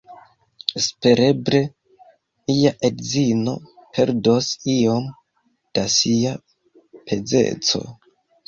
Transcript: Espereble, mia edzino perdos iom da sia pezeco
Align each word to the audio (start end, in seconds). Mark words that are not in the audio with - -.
Espereble, 0.79 1.59
mia 2.51 2.71
edzino 2.89 3.55
perdos 3.99 4.49
iom 4.79 5.07
da 5.77 5.87
sia 6.01 6.33
pezeco 7.05 7.85